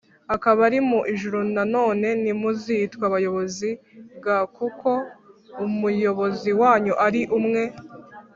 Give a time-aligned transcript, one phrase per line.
[0.35, 3.69] akaba ari mu ijuru Nanone ntimuzitwe abayobozi
[4.23, 4.25] g
[4.57, 4.89] kuko
[5.65, 7.63] Umuyobozi wanyu ari umwe